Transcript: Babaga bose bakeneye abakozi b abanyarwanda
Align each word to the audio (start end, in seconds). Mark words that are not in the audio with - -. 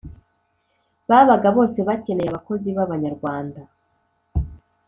Babaga 1.09 1.47
bose 1.57 1.77
bakeneye 1.87 2.29
abakozi 2.31 2.67
b 2.75 2.77
abanyarwanda 2.85 3.61